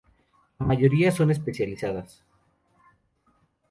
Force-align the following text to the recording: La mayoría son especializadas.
La 0.57 0.65
mayoría 0.65 1.11
son 1.11 1.29
especializadas. 1.29 2.23